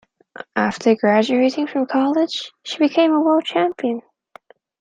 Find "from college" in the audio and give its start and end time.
1.67-2.51